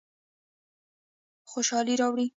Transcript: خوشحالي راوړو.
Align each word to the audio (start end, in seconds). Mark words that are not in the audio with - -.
خوشحالي 1.51 1.93
راوړو. 2.01 2.25